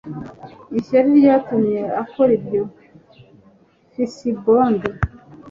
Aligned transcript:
ishyari 0.79 1.09
ryatumye 1.19 1.81
akora 2.01 2.31
ibyo. 2.39 2.61
(fcbond 4.11 4.81